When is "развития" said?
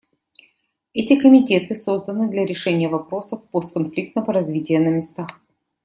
4.33-4.79